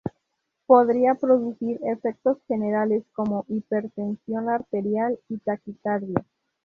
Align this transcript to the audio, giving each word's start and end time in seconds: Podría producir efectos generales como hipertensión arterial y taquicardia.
Podría 0.65 1.13
producir 1.13 1.79
efectos 1.83 2.39
generales 2.47 3.03
como 3.13 3.45
hipertensión 3.49 4.49
arterial 4.49 5.19
y 5.29 5.37
taquicardia. 5.37 6.25